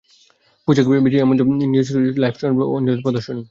পোশাকে 0.67 0.89
বিজয়ের 1.05 1.23
এমন 1.25 1.35
ছোঁয়া 1.39 1.69
নিয়ে 1.71 1.85
শুরু 1.87 1.97
হয়েছে 1.99 2.21
লাইফ 2.23 2.33
স্টাইল 2.35 2.53
ব্র্যান্ড 2.53 2.73
অঞ্জনসের 2.75 3.03
প্রদর্শনী। 3.05 3.41